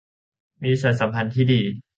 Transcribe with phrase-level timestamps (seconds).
[0.63, 1.61] มีสายสัมพันธ์ที่ดี